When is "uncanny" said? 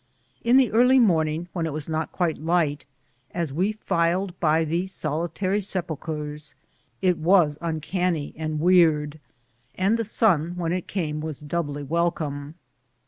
7.61-8.33